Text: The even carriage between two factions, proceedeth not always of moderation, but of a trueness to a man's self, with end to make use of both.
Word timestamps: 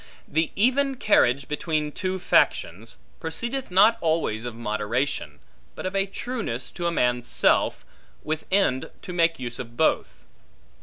The 0.27 0.49
even 0.55 0.95
carriage 0.95 1.47
between 1.47 1.91
two 1.91 2.17
factions, 2.17 2.97
proceedeth 3.19 3.69
not 3.69 3.99
always 4.01 4.45
of 4.45 4.55
moderation, 4.55 5.37
but 5.75 5.85
of 5.85 5.95
a 5.95 6.07
trueness 6.07 6.71
to 6.71 6.87
a 6.87 6.91
man's 6.91 7.27
self, 7.27 7.85
with 8.23 8.45
end 8.51 8.89
to 9.03 9.13
make 9.13 9.37
use 9.37 9.59
of 9.59 9.77
both. 9.77 10.25